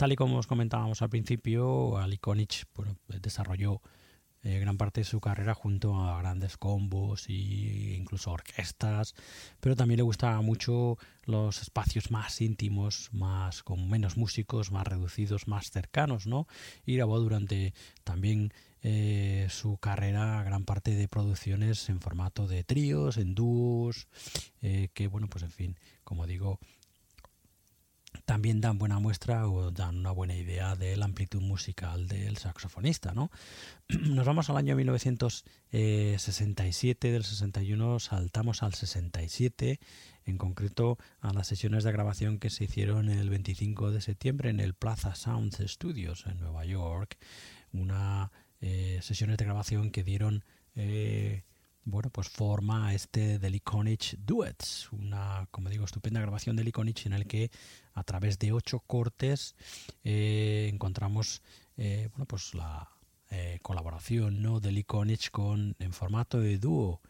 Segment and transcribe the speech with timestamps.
[0.00, 3.82] Tal y como os comentábamos al principio, Aliconich bueno, desarrolló
[4.42, 9.14] eh, gran parte de su carrera junto a grandes combos e incluso orquestas,
[9.60, 15.46] pero también le gustaba mucho los espacios más íntimos, más con menos músicos, más reducidos,
[15.48, 16.46] más cercanos, ¿no?
[16.86, 23.18] Y grabó durante también eh, su carrera gran parte de producciones en formato de tríos,
[23.18, 24.08] en dúos,
[24.62, 26.58] eh, que bueno, pues en fin, como digo,
[28.24, 33.12] también dan buena muestra o dan una buena idea de la amplitud musical del saxofonista.
[33.12, 33.30] ¿no?
[33.88, 39.80] Nos vamos al año 1967, del 61 saltamos al 67,
[40.26, 44.60] en concreto a las sesiones de grabación que se hicieron el 25 de septiembre en
[44.60, 47.16] el Plaza Sounds Studios en Nueva York,
[47.72, 50.44] una eh, sesiones de grabación que dieron
[50.76, 51.44] eh,
[51.84, 57.12] bueno, pues forma este de Liconich Duets, una, como digo, estupenda grabación de Liconich en
[57.12, 57.50] el que
[57.94, 59.56] a través de ocho cortes
[60.04, 61.42] eh, encontramos
[61.76, 62.90] eh, bueno, pues la
[63.30, 64.60] eh, colaboración ¿no?
[64.60, 67.00] de Liconich con, en formato de dúo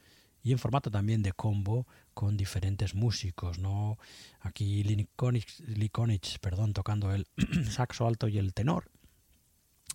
[0.42, 3.98] y en formato también de combo con diferentes músicos, ¿no?
[4.40, 7.26] Aquí Likonich, perdón, tocando el
[7.70, 8.90] saxo alto y el tenor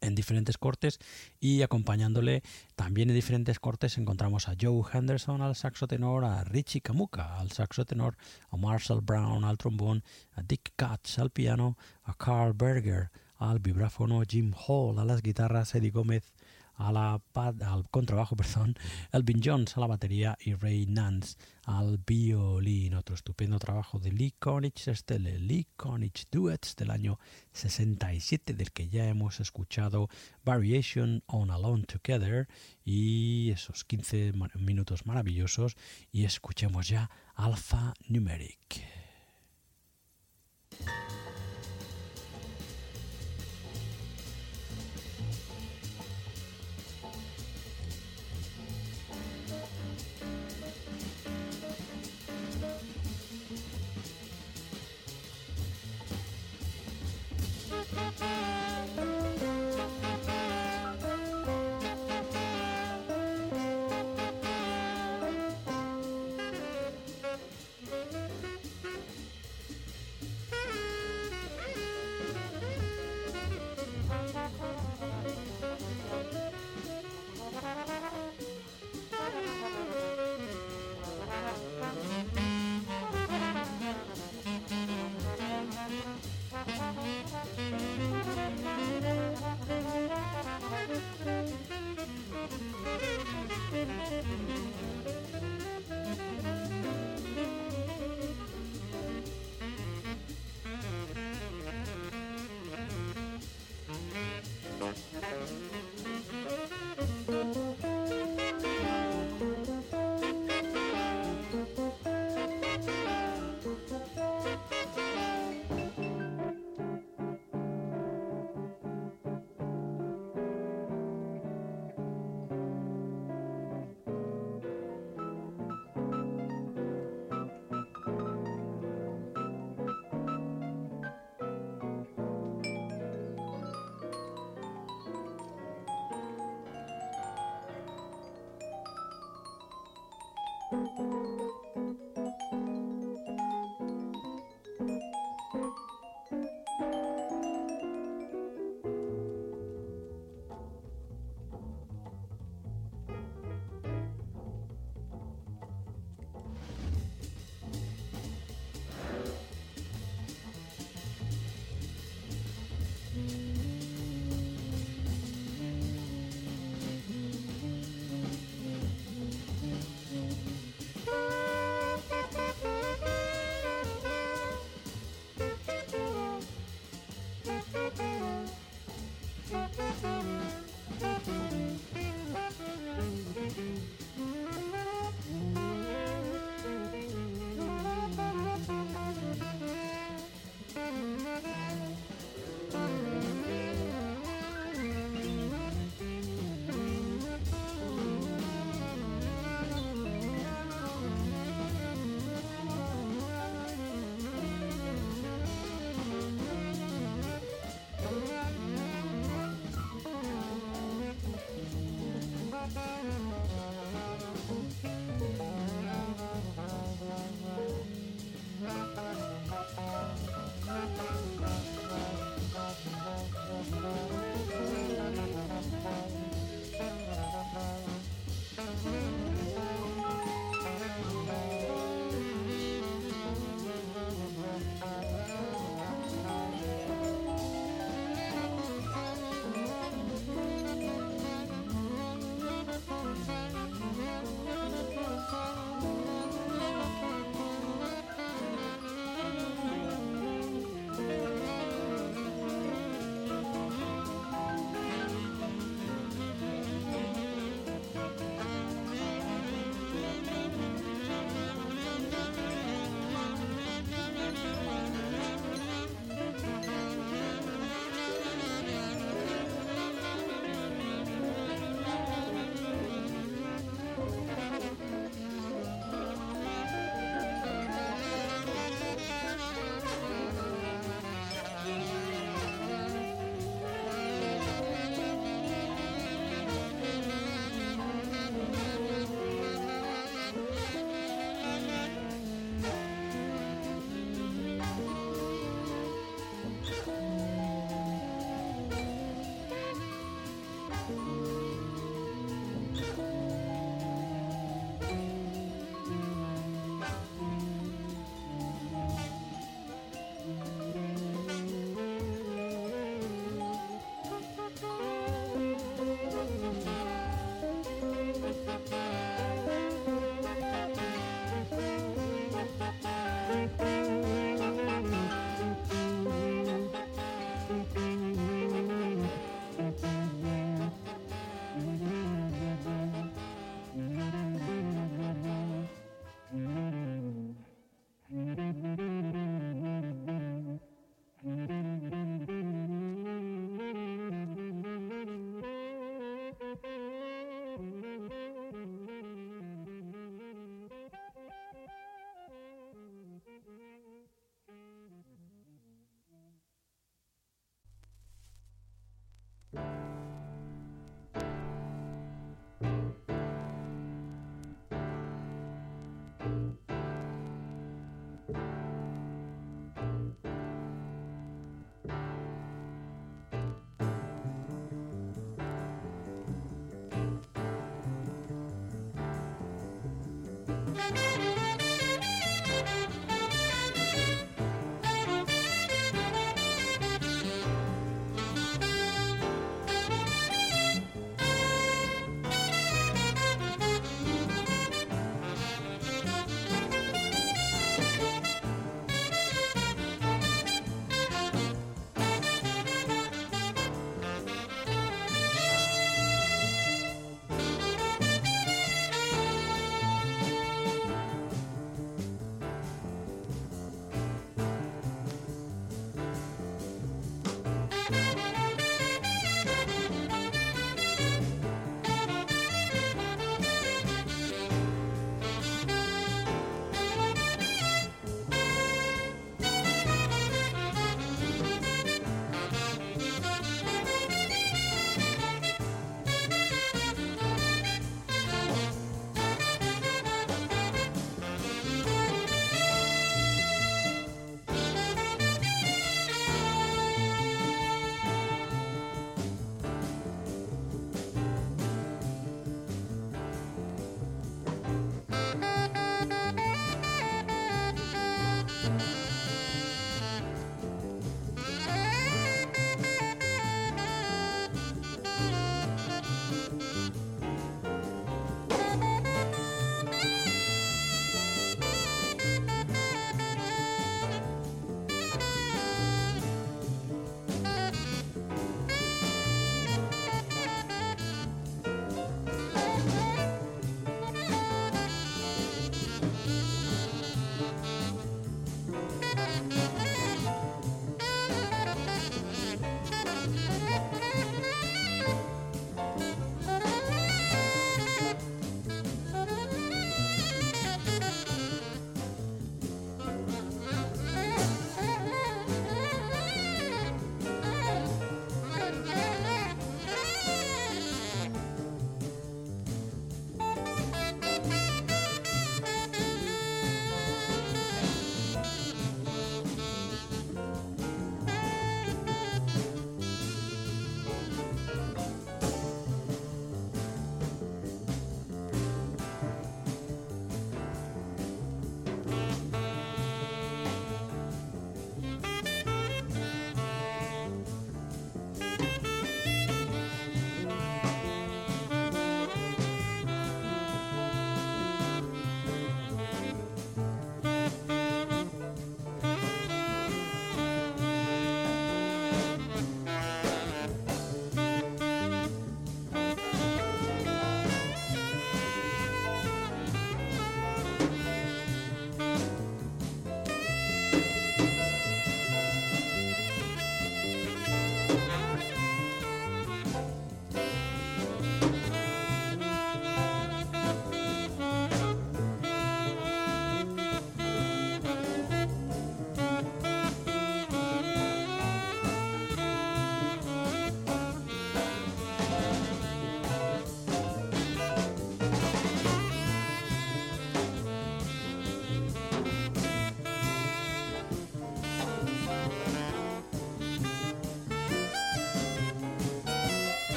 [0.00, 0.98] en diferentes cortes
[1.40, 2.42] y acompañándole
[2.76, 7.52] también en diferentes cortes encontramos a Joe Henderson al saxo tenor, a Richie Kamuka al
[7.52, 8.16] saxo tenor,
[8.50, 14.22] a Marshall Brown al trombón, a Dick Katz al piano, a Carl Berger al vibráfono,
[14.28, 16.32] Jim Hall a las guitarras, Eddie Gómez
[16.78, 18.74] a la, al contrabajo, perdón,
[19.12, 22.94] Elvin Jones a la batería y Ray Nance al violín.
[22.94, 27.18] Otro estupendo trabajo de Lee Konich, este Lee Konich Duets del año
[27.52, 30.08] 67, del que ya hemos escuchado
[30.44, 32.48] Variation on Alone Together
[32.84, 35.76] y esos 15 minutos maravillosos.
[36.12, 38.82] Y escuchemos ya Alpha Numeric.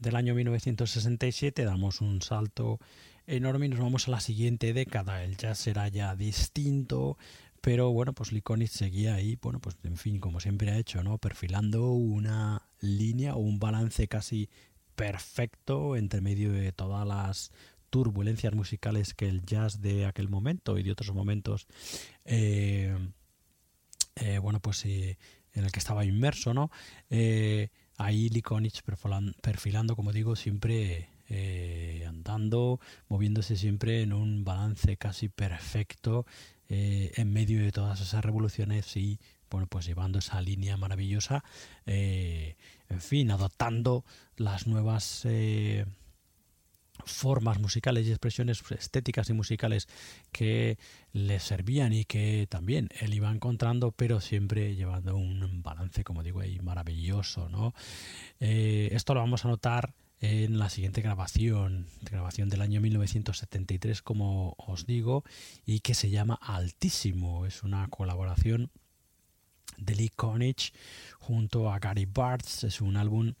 [0.00, 2.78] Del año 1967 damos un salto
[3.26, 5.22] enorme y nos vamos a la siguiente década.
[5.22, 7.18] El jazz será ya distinto,
[7.60, 11.18] pero bueno, pues Likonitz seguía ahí, bueno, pues en fin, como siempre ha hecho, ¿no?
[11.18, 14.48] Perfilando una línea o un balance casi
[14.94, 17.52] perfecto entre medio de todas las
[17.90, 21.66] turbulencias musicales que el jazz de aquel momento y de otros momentos,
[22.24, 22.96] eh,
[24.16, 25.18] eh, bueno, pues eh,
[25.54, 26.70] en el que estaba inmerso, ¿no?
[27.98, 28.82] Ahí Likonich
[29.42, 31.10] perfilando, como digo, siempre
[32.06, 36.24] andando, moviéndose siempre en un balance casi perfecto
[36.70, 39.18] en medio de todas esas revoluciones y
[39.50, 41.44] bueno, pues llevando esa línea maravillosa,
[41.86, 44.04] en fin, adoptando
[44.36, 45.26] las nuevas
[47.04, 49.88] formas musicales y expresiones estéticas y musicales
[50.32, 50.78] que
[51.12, 56.40] le servían y que también él iba encontrando, pero siempre llevando un balance, como digo,
[56.40, 57.74] ahí maravilloso, ¿no?
[58.40, 64.54] Eh, esto lo vamos a notar en la siguiente grabación, grabación del año 1973, como
[64.58, 65.24] os digo,
[65.64, 67.46] y que se llama Altísimo.
[67.46, 68.70] Es una colaboración
[69.76, 70.72] de Lee Konich
[71.18, 72.64] junto a Gary Bartz.
[72.64, 73.34] Es un álbum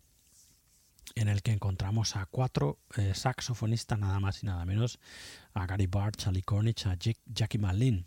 [1.14, 4.98] en el que encontramos a cuatro eh, saxofonistas, nada más y nada menos,
[5.54, 8.06] a Gary Bart, Charlie Cornish, a Jackie Malin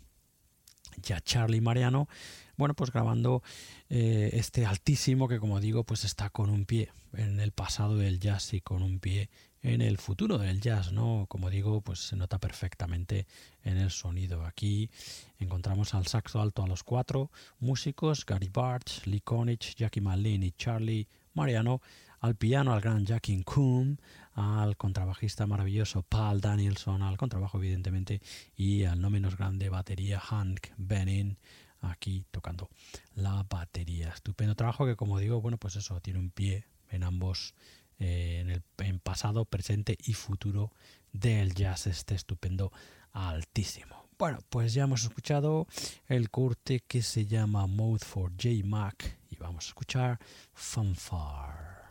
[1.08, 2.08] y a Charlie Mariano,
[2.56, 3.42] bueno, pues grabando
[3.88, 8.20] eh, este altísimo que como digo, pues está con un pie en el pasado del
[8.20, 9.30] jazz y con un pie
[9.62, 11.26] en el futuro del jazz, ¿no?
[11.28, 13.26] Como digo, pues se nota perfectamente
[13.62, 14.44] en el sonido.
[14.44, 14.90] Aquí
[15.38, 20.52] encontramos al saxo alto a los cuatro músicos, Gary Bartz, Lee Konich, Jackie Malin y
[20.52, 21.80] Charlie Mariano,
[22.22, 24.00] al piano al gran Jackie Coombe,
[24.34, 28.22] al contrabajista maravilloso Paul Danielson, al contrabajo evidentemente
[28.56, 31.36] y al no menos grande batería Hank Benin
[31.80, 32.70] aquí tocando
[33.16, 34.10] la batería.
[34.10, 37.54] Estupendo trabajo que como digo, bueno, pues eso tiene un pie en ambos
[37.98, 40.72] eh, en el pasado, presente y futuro
[41.12, 42.72] del jazz este estupendo
[43.10, 44.06] altísimo.
[44.16, 45.66] Bueno, pues ya hemos escuchado
[46.06, 50.20] el corte que se llama Mode for J Mac y vamos a escuchar
[50.54, 51.81] Fanfare.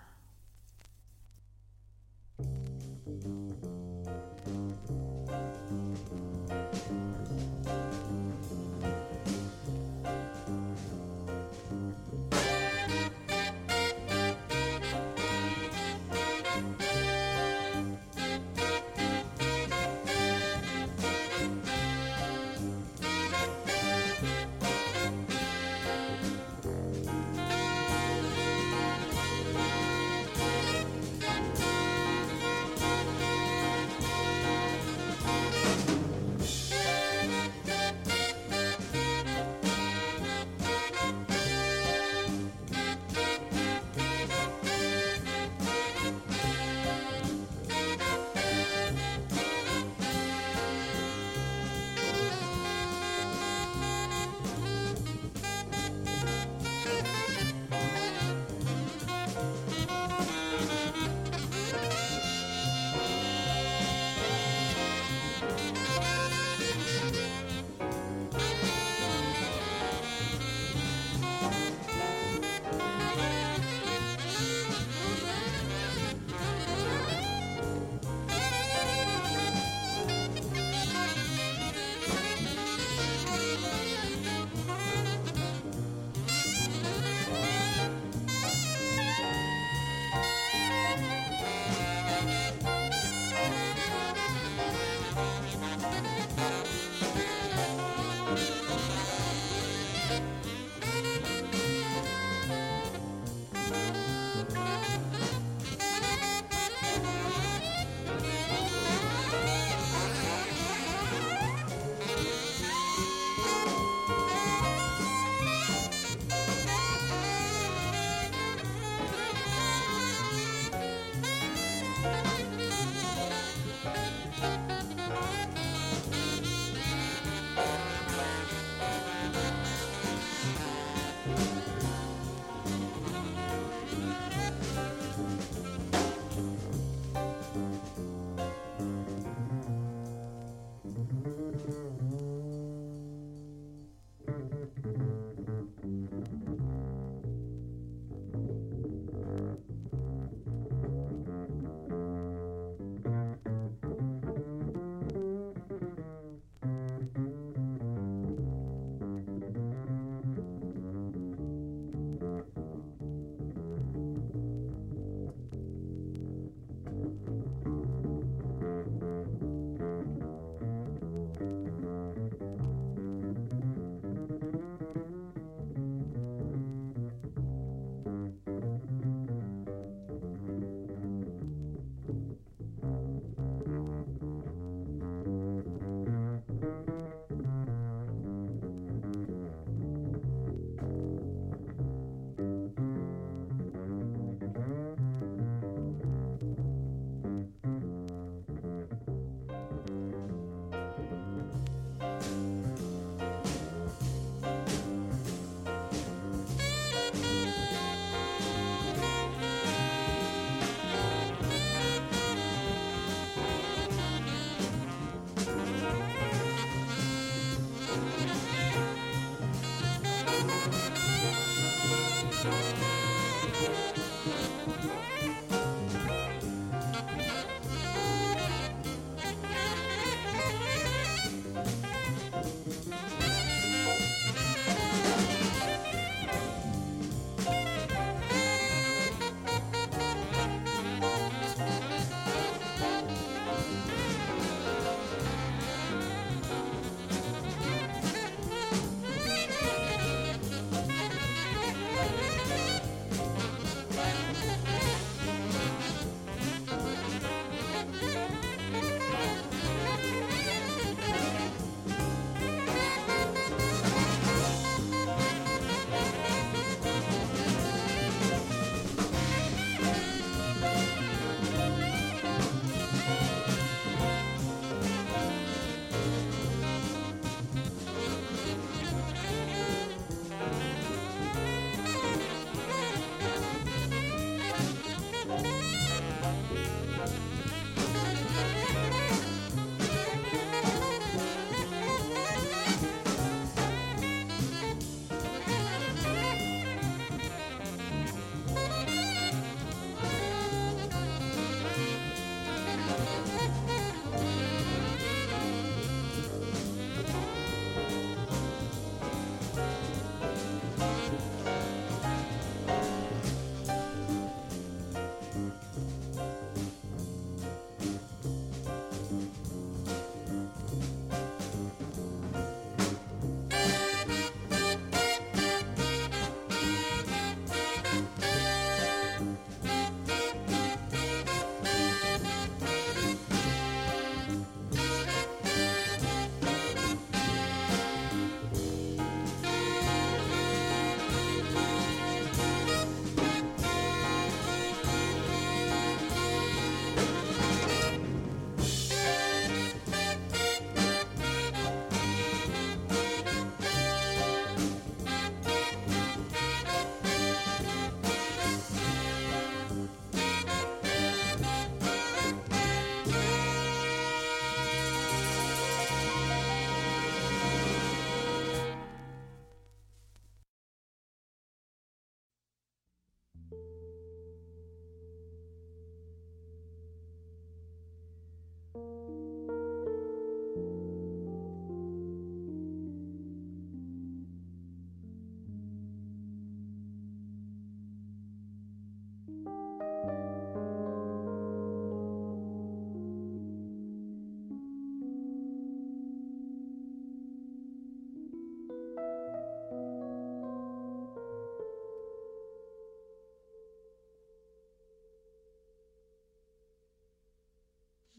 [2.41, 2.90] Bye.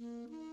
[0.00, 0.51] Mm-hmm.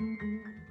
[0.00, 0.69] Música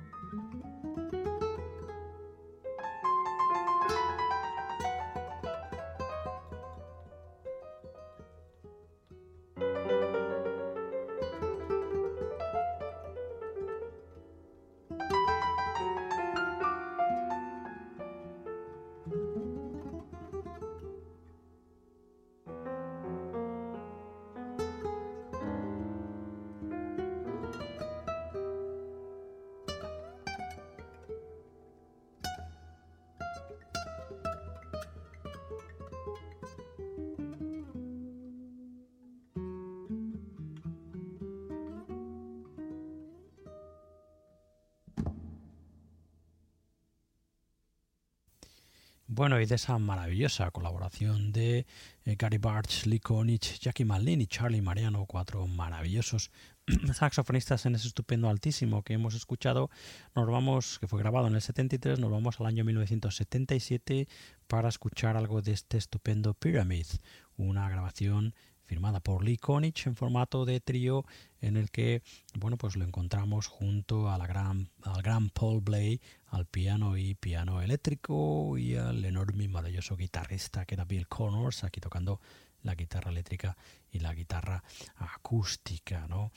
[49.20, 51.66] Bueno, y de esa maravillosa colaboración de
[52.06, 56.32] eh, Gary Bartz, Lee Konich, Jackie Malin y Charlie Mariano, cuatro maravillosos
[56.94, 59.70] saxofonistas en ese estupendo altísimo que hemos escuchado,
[60.16, 64.08] nos vamos, que fue grabado en el 73, nos vamos al año 1977
[64.48, 66.88] para escuchar algo de este estupendo Pyramid,
[67.36, 68.34] una grabación
[68.70, 71.04] firmada por Lee Konich en formato de trío
[71.42, 72.04] en el que
[72.36, 77.16] bueno pues lo encontramos junto a la gran, al gran Paul Blay al piano y
[77.16, 82.22] piano eléctrico y al enorme y maravilloso guitarrista que era Bill Connors aquí tocando
[82.64, 83.58] la guitarra eléctrica
[83.92, 84.64] y la guitarra
[84.98, 86.32] acústica, ¿no?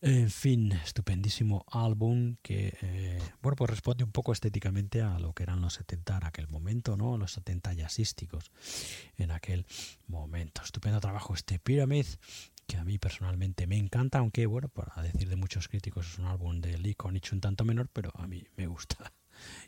[0.00, 5.42] En fin, estupendísimo álbum que, eh, bueno, pues responde un poco estéticamente a lo que
[5.42, 7.16] eran los 70 en aquel momento, ¿no?
[7.18, 8.50] Los 70 jazzísticos
[9.16, 9.66] en aquel
[10.06, 10.62] momento.
[10.62, 12.06] Estupendo trabajo este Pyramid,
[12.66, 16.26] que a mí personalmente me encanta, aunque, bueno, para decir de muchos críticos es un
[16.26, 19.12] álbum de Lee Konich un tanto menor, pero a mí me gusta.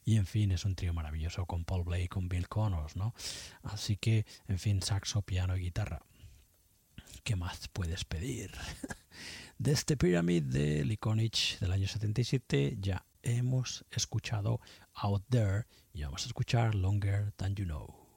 [0.05, 3.15] Y en fin, es un trío maravilloso con Paul Blake y con Bill Connors, ¿no?
[3.63, 6.03] Así que, en fin, saxo, piano y guitarra.
[7.25, 8.53] ¿Qué más puedes pedir?
[9.59, 14.61] De este Pyramid de Likonich del año 77 ya hemos escuchado
[14.95, 18.08] Out There y vamos a escuchar Longer Than You Know.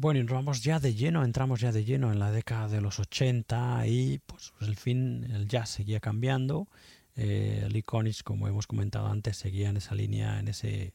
[0.00, 3.00] Bueno, y vamos ya de lleno, entramos ya de lleno en la década de los
[3.00, 6.68] 80 y pues el fin, el jazz seguía cambiando.
[7.16, 10.92] Eh, el Iconics, como hemos comentado antes, seguía en esa línea, en ese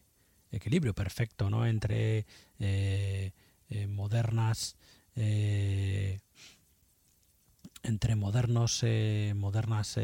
[0.51, 1.68] equilibrio perfecto, ¿no?
[1.68, 2.26] Entre
[2.60, 3.34] eh,
[3.68, 4.78] eh, modernas,
[7.84, 8.86] entre modernos,
[9.36, 9.99] modernas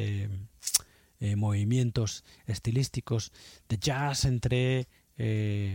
[1.38, 3.32] movimientos estilísticos
[3.70, 4.90] de jazz, entre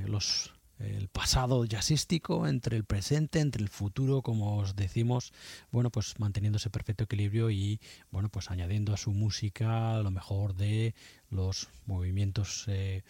[0.06, 5.32] los el pasado jazzístico entre el presente, entre el futuro, como os decimos,
[5.70, 10.54] bueno, pues manteniendo ese perfecto equilibrio y, bueno, pues añadiendo a su música lo mejor
[10.54, 10.94] de
[11.30, 13.02] los movimientos eh,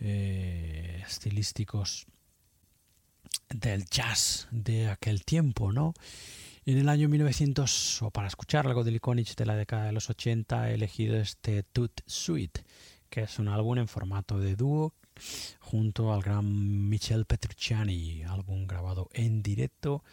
[0.00, 2.06] eh, estilísticos
[3.50, 5.94] del jazz de aquel tiempo, ¿no?
[6.64, 10.10] En el año 1900, o para escuchar algo de Iconic de la década de los
[10.10, 12.62] 80, he elegido este Toot Suite,
[13.08, 14.92] que es un álbum en formato de dúo
[15.60, 20.04] junto al gran Michel Petrucciani, álbum grabado en directo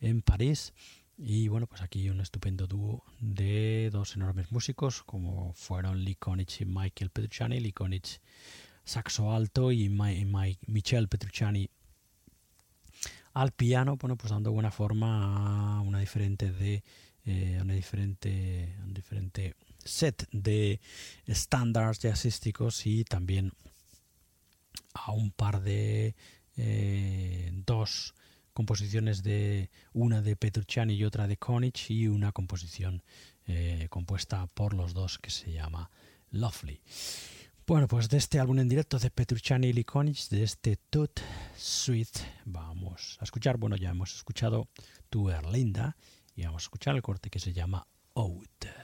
[0.00, 0.72] en París.
[1.16, 6.60] Y bueno, pues aquí un estupendo dúo de dos enormes músicos como fueron Lee Konich
[6.60, 7.60] y Michael Petrucciani.
[7.60, 7.74] Lee
[8.84, 11.70] saxo alto y Michel Petrucciani
[13.32, 16.84] al piano, bueno, pues dando buena forma a una diferente de
[17.26, 20.80] eh, una diferente, un diferente set de
[21.26, 23.52] estándares jazzísticos y también
[24.94, 26.14] a un par de
[26.56, 28.14] eh, dos
[28.52, 33.02] composiciones de una de Petrucciani y otra de Konich y una composición
[33.46, 35.90] eh, compuesta por los dos que se llama
[36.30, 36.80] Lovely.
[37.66, 41.20] Bueno, pues de este álbum en directo de Petrucciani y Konich, de este Tut
[41.56, 44.68] Suite, vamos a escuchar, bueno, ya hemos escuchado
[45.10, 45.96] Tu Erlinda
[46.36, 48.83] y vamos a escuchar el corte que se llama Out.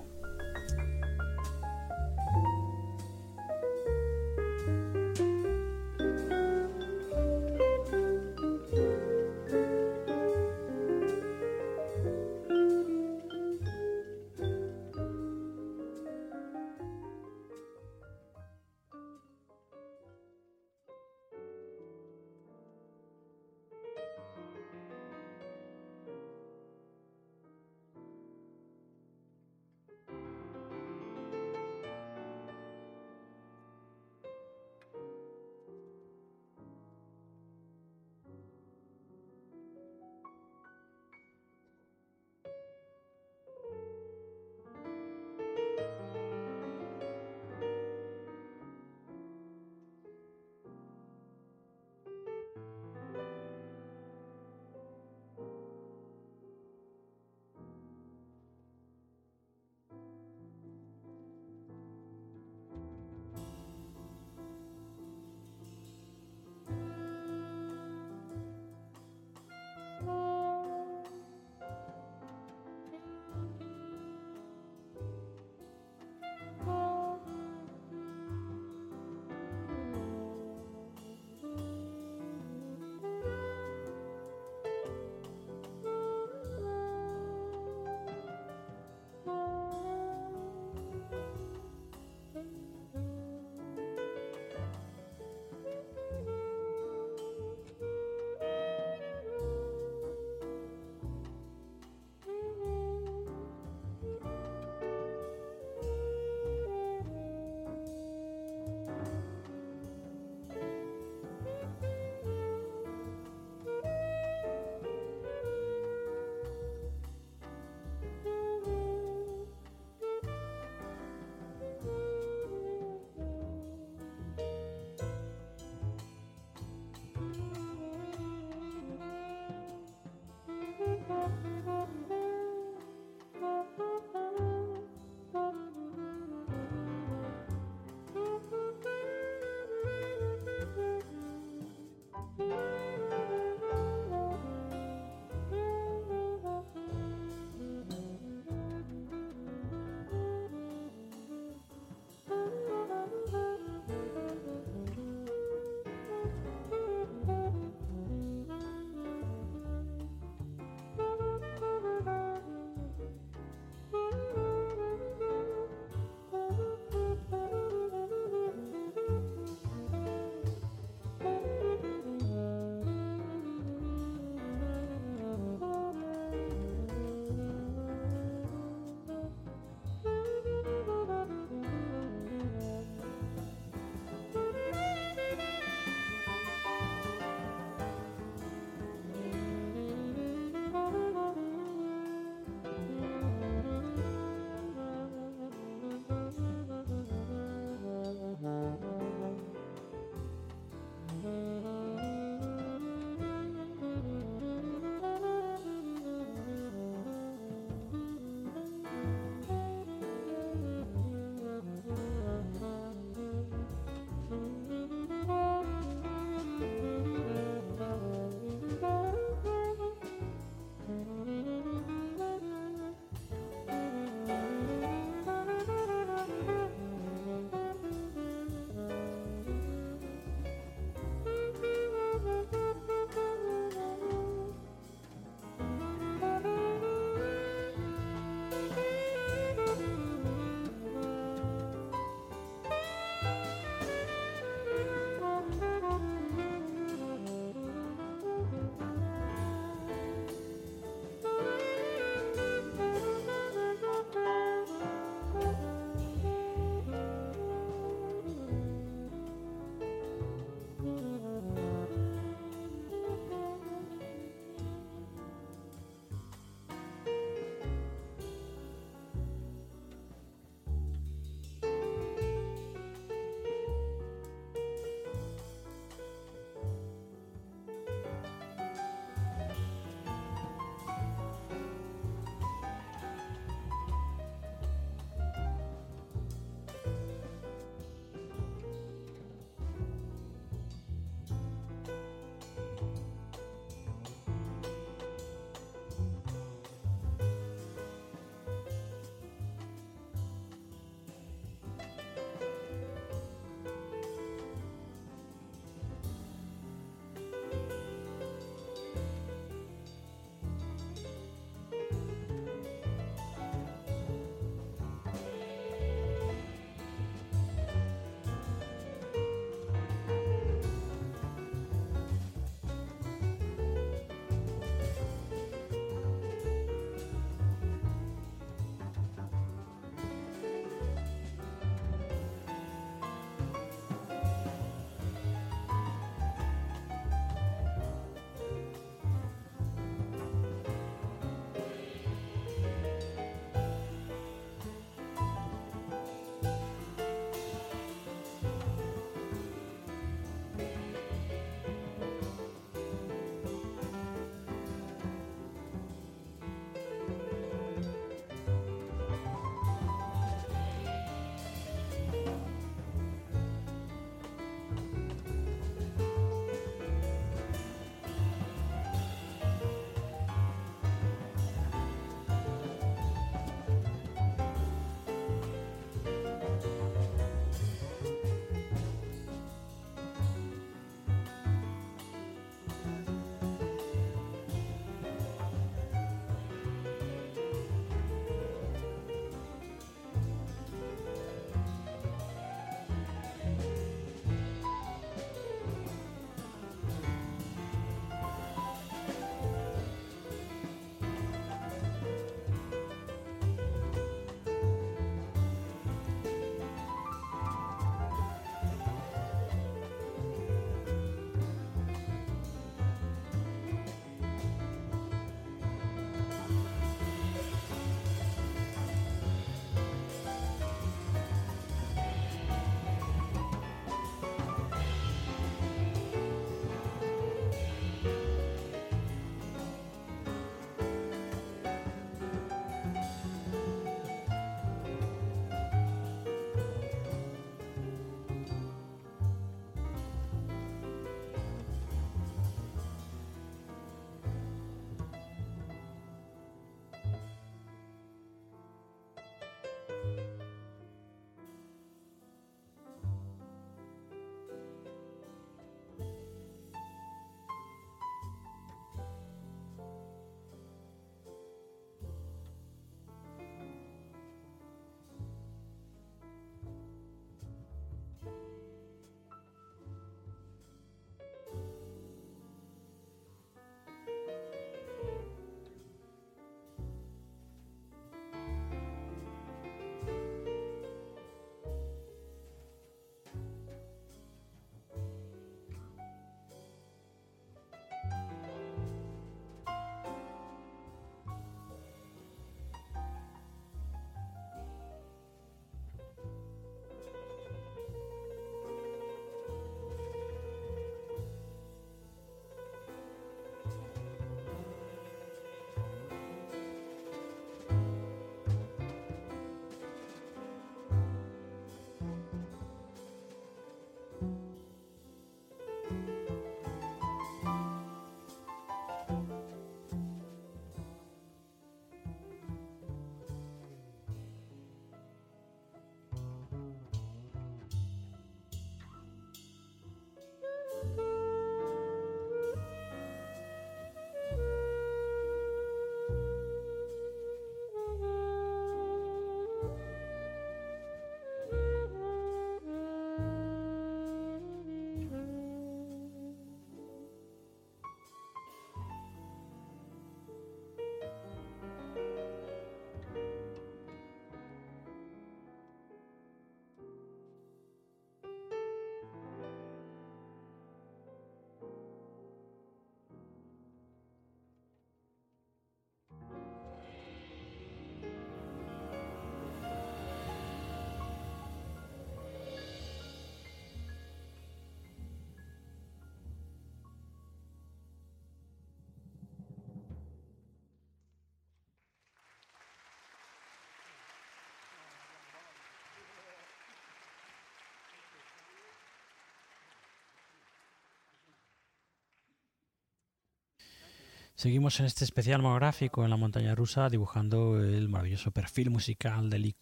[594.41, 599.37] Seguimos en este especial monográfico en la montaña rusa dibujando el maravilloso perfil musical de
[599.37, 599.55] Lee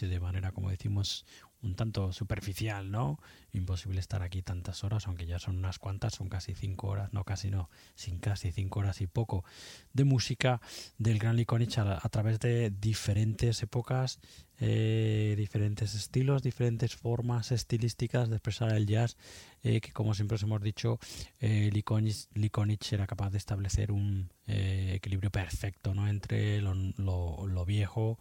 [0.00, 1.26] de manera, como decimos,
[1.62, 3.18] un tanto superficial, ¿no?
[3.52, 7.24] Imposible estar aquí tantas horas, aunque ya son unas cuantas, son casi cinco horas, no
[7.24, 9.44] casi no, sin casi cinco horas y poco
[9.92, 10.60] de música
[10.98, 14.18] del gran Likonich a, través de diferentes épocas,
[14.58, 19.16] eh, diferentes estilos, diferentes formas estilísticas de expresar el jazz,
[19.62, 20.98] eh, que como siempre os hemos dicho,
[21.40, 26.08] eh, Likonich, era capaz de establecer un eh, equilibrio perfecto, ¿no?
[26.08, 28.18] Entre lo, lo, lo viejo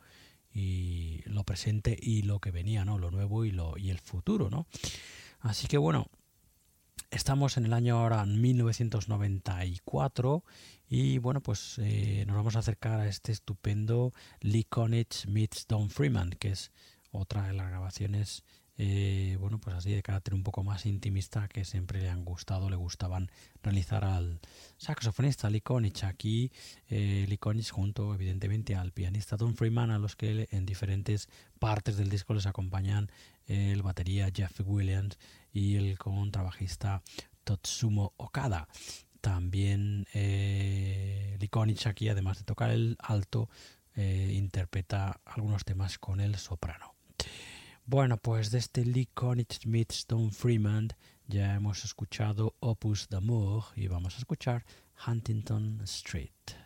[0.54, 2.97] y lo presente y lo que venía, ¿no?
[2.97, 4.66] Lo nuevo y lo y el futuro, ¿no?
[5.39, 6.08] Así que bueno,
[7.10, 10.43] estamos en el año ahora 1994
[10.89, 15.89] y bueno, pues eh, nos vamos a acercar a este estupendo Lee Konitz meets Don
[15.89, 16.72] Freeman, que es
[17.12, 18.43] otra de las grabaciones
[18.78, 22.70] eh, bueno, pues así de carácter un poco más intimista que siempre le han gustado,
[22.70, 24.40] le gustaban realizar al
[24.78, 26.04] saxofonista Lee Konich.
[26.04, 26.52] Aquí
[26.90, 31.98] eh, Lee Konich junto evidentemente al pianista Don Freeman, a los que en diferentes partes
[31.98, 33.12] del disco les acompañan
[33.48, 35.18] el batería Jeff Williams
[35.52, 37.04] y el contrabajista
[37.44, 38.68] Totsumo Okada.
[39.22, 43.50] También eh, Lee Konich aquí, además de tocar el alto,
[43.96, 46.96] eh, interpreta algunos temas con el soprano.
[47.86, 50.90] Bueno, pues de este Lee Konitz meets Don Freeman
[51.28, 54.66] ya hemos escuchado Opus d'Amour y vamos a escuchar
[55.08, 56.61] Huntington Street.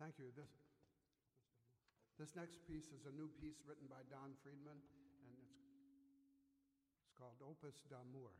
[0.00, 0.32] Thank you.
[0.34, 0.48] This,
[2.18, 5.60] this next piece is a new piece written by Don Friedman, and it's,
[7.04, 8.32] it's called Opus d'Amour.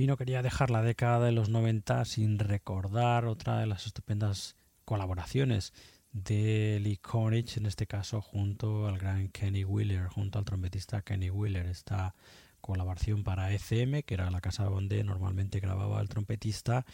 [0.00, 4.56] Y no quería dejar la década de los 90 sin recordar otra de las estupendas
[4.86, 5.74] colaboraciones
[6.10, 11.28] de Lee Konich, en este caso junto al gran Kenny Wheeler, junto al trompetista Kenny
[11.28, 11.66] Wheeler.
[11.66, 12.14] Esta
[12.62, 16.86] colaboración para ECM, que era la casa donde normalmente grababa el trompetista.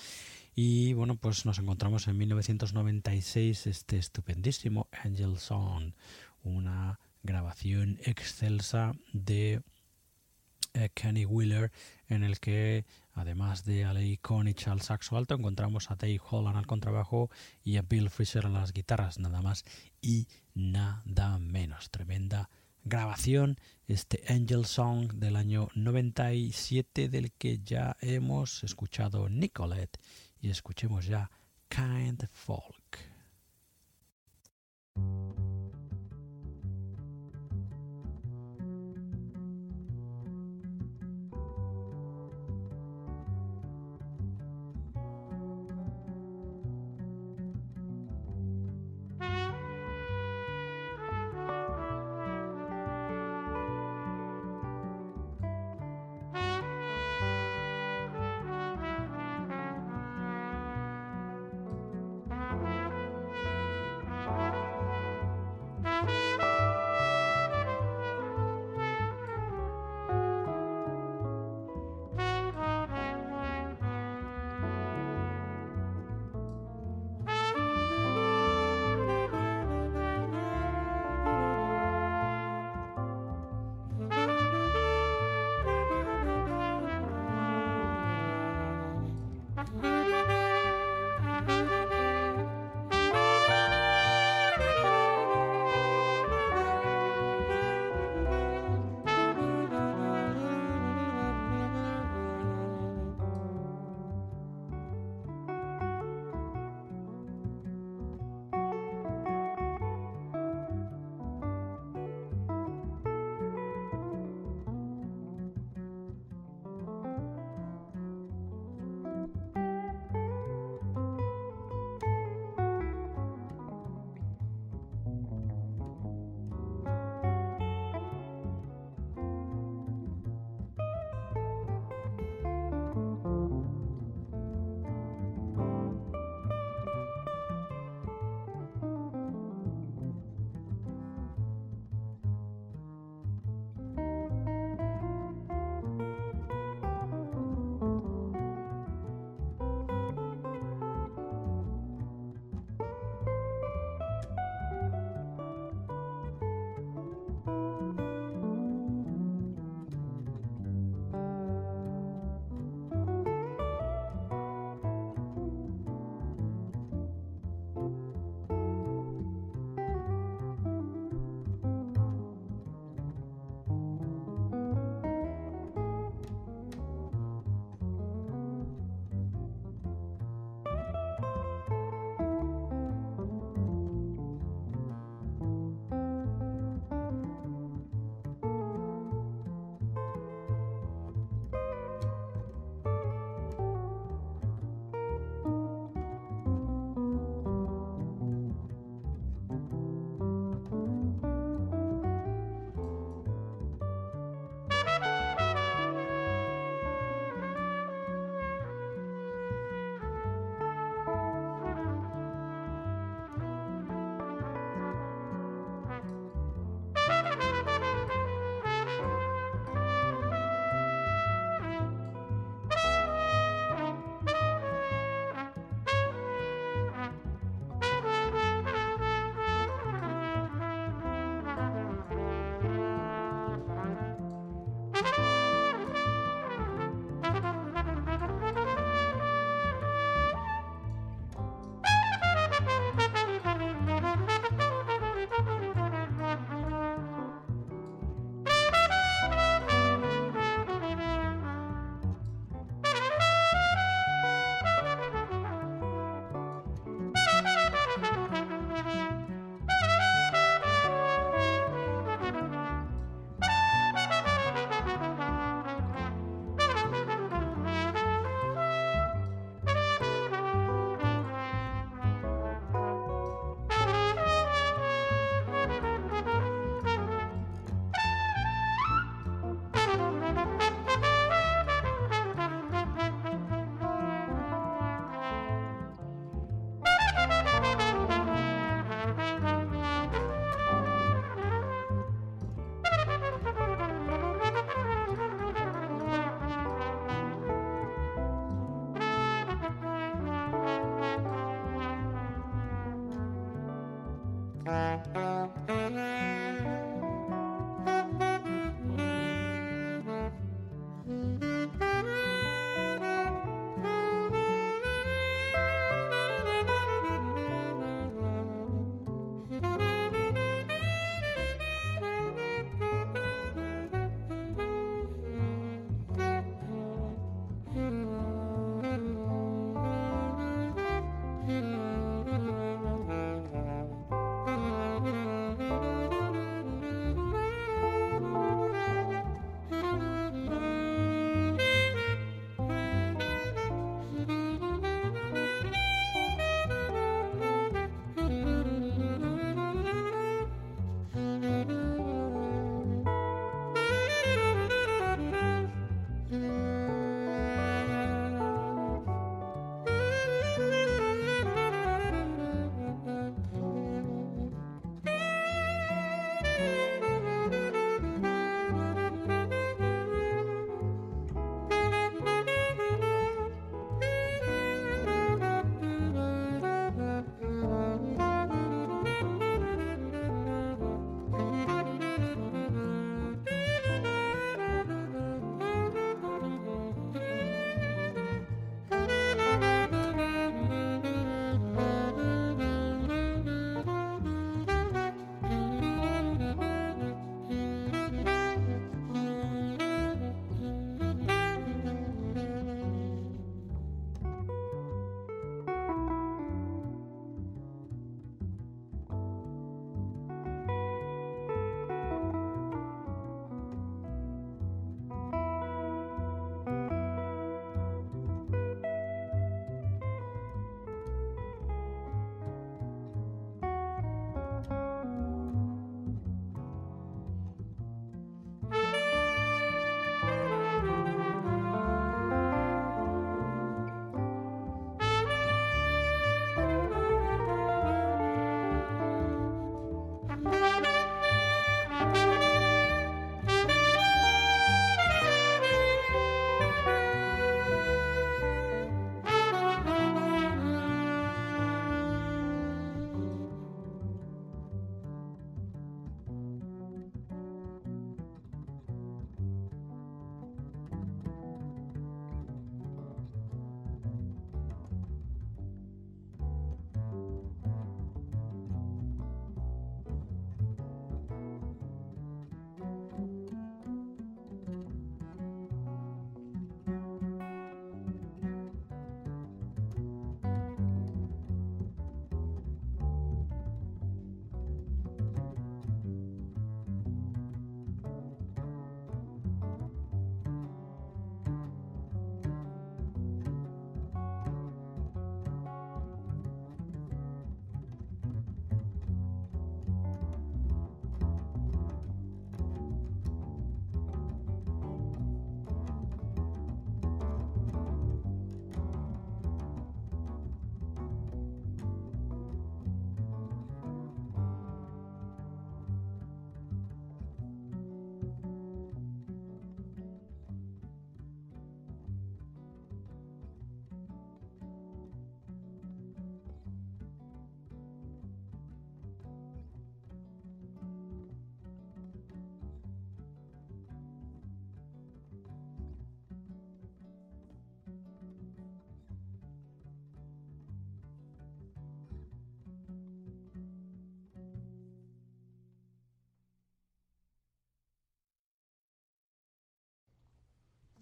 [0.57, 5.93] Y bueno, pues nos encontramos en 1996 este estupendísimo Angel Song,
[6.43, 9.63] una grabación excelsa de
[10.95, 11.73] Kenny Wheeler
[12.09, 16.67] en el que además de Ali Konich al saxo alto encontramos a Dave Holland al
[16.67, 17.31] contrabajo
[17.65, 19.65] y a Bill Fisher a las guitarras nada más
[20.01, 21.91] y nada menos.
[21.91, 22.51] Tremenda
[22.85, 23.59] grabación
[23.89, 29.99] este Angel Song del año 97 del que ya hemos escuchado Nicolette.
[30.41, 31.31] Y escuchemos ya
[31.69, 33.17] Kind Folk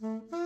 [0.05, 0.44] Mm-hmm.